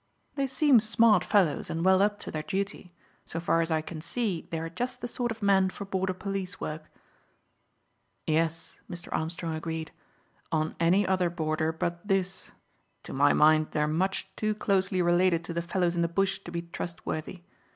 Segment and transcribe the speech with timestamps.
[0.33, 2.91] "They seem smart fellows, and well up to their duty.
[3.23, 6.15] So far as I can see they are just the sort of men for border
[6.15, 6.89] police work."
[8.25, 9.09] "Yes," Mr.
[9.11, 9.91] Armstrong agreed,
[10.51, 12.49] "on any other border but this.
[13.03, 16.39] To my mind they are much too closely related to the fellows in the bush
[16.45, 17.43] to be trustworthy.